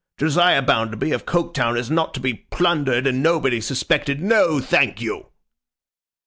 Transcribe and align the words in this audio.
'Josiah 0.17 0.63
Bounderby 0.63 1.11
of 1.11 1.27
Coketown 1.27 1.77
is 1.77 1.91
not 1.91 2.11
to 2.15 2.19
be 2.19 2.33
plundered 2.33 3.05
and 3.05 3.21
nobody 3.21 3.61
suspected. 3.61 4.19
No, 4.19 4.59
thank 4.59 4.99
you! 4.99 5.27